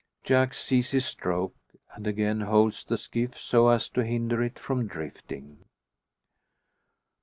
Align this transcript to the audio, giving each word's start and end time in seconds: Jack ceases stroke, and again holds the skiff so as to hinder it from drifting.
Jack 0.23 0.55
ceases 0.55 1.05
stroke, 1.05 1.53
and 1.93 2.07
again 2.07 2.39
holds 2.41 2.83
the 2.83 2.97
skiff 2.97 3.37
so 3.39 3.67
as 3.69 3.87
to 3.89 4.03
hinder 4.03 4.41
it 4.41 4.57
from 4.57 4.87
drifting. 4.87 5.63